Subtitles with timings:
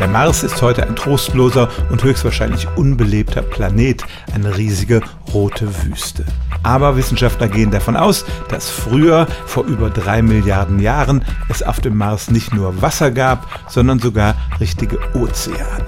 [0.00, 4.02] Der Mars ist heute ein trostloser und höchstwahrscheinlich unbelebter Planet,
[4.34, 5.02] eine riesige
[5.34, 6.24] rote Wüste.
[6.62, 11.98] Aber Wissenschaftler gehen davon aus, dass früher, vor über drei Milliarden Jahren, es auf dem
[11.98, 15.86] Mars nicht nur Wasser gab, sondern sogar richtige Ozeane.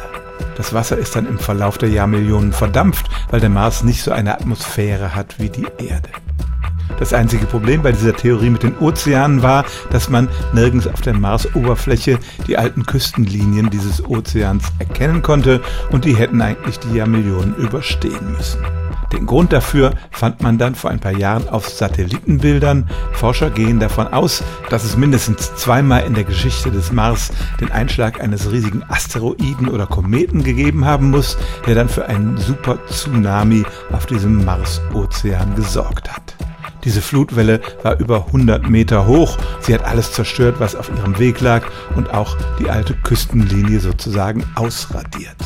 [0.59, 4.35] Das Wasser ist dann im Verlauf der Jahrmillionen verdampft, weil der Mars nicht so eine
[4.35, 6.11] Atmosphäre hat wie die Erde.
[6.99, 11.14] Das einzige Problem bei dieser Theorie mit den Ozeanen war, dass man nirgends auf der
[11.14, 15.61] Marsoberfläche die alten Küstenlinien dieses Ozeans erkennen konnte
[15.91, 18.61] und die hätten eigentlich die Jahrmillionen überstehen müssen.
[19.13, 22.89] Den Grund dafür fand man dann vor ein paar Jahren auf Satellitenbildern.
[23.13, 27.30] Forscher gehen davon aus, dass es mindestens zweimal in der Geschichte des Mars
[27.61, 31.36] den Einschlag eines riesigen Asteroiden oder Kometen gegeben haben muss,
[31.67, 36.34] der dann für einen Super Tsunami auf diesem Mars-Ozean gesorgt hat.
[36.84, 39.39] Diese Flutwelle war über 100 Meter hoch.
[39.61, 41.64] Sie hat alles zerstört, was auf ihrem Weg lag
[41.95, 45.36] und auch die alte Küstenlinie sozusagen ausradiert.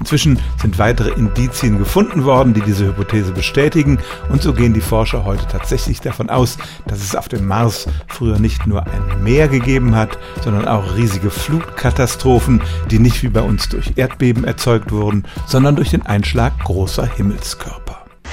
[0.00, 3.98] Inzwischen sind weitere Indizien gefunden worden, die diese Hypothese bestätigen
[4.30, 6.56] und so gehen die Forscher heute tatsächlich davon aus,
[6.86, 11.30] dass es auf dem Mars früher nicht nur ein Meer gegeben hat, sondern auch riesige
[11.30, 17.06] Flutkatastrophen, die nicht wie bei uns durch Erdbeben erzeugt wurden, sondern durch den Einschlag großer
[17.06, 18.07] Himmelskörper.